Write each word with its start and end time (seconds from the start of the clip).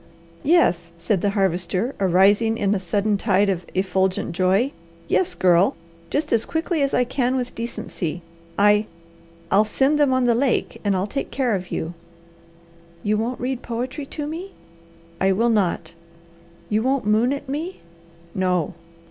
"Yes," 0.41 0.91
said 0.97 1.21
the 1.21 1.29
Harvester, 1.29 1.93
arising 1.99 2.57
in 2.57 2.73
a 2.73 2.79
sudden 2.79 3.17
tide 3.17 3.51
of 3.51 3.67
effulgent 3.75 4.31
joy. 4.31 4.71
"Yes, 5.07 5.35
Girl, 5.35 5.75
just 6.09 6.33
as 6.33 6.43
quickly 6.43 6.81
as 6.81 6.91
I 6.91 7.03
can 7.03 7.35
with 7.35 7.53
decency. 7.53 8.23
I 8.57 8.87
I'll 9.51 9.63
send 9.63 9.99
them 9.99 10.11
on 10.11 10.23
the 10.23 10.33
lake, 10.33 10.81
and 10.83 10.95
I'll 10.95 11.05
take 11.05 11.29
care 11.29 11.53
of 11.53 11.69
you." 11.69 11.93
"You 13.03 13.15
won't 13.15 13.39
read 13.39 13.61
poetry 13.61 14.07
to 14.07 14.25
me?" 14.25 14.53
"I 15.19 15.31
will 15.33 15.51
not." 15.51 15.93
"You 16.67 16.81
won't 16.81 17.05
moon 17.05 17.31
at 17.31 17.47
me?" 17.47 17.81
"No!" 18.33 18.73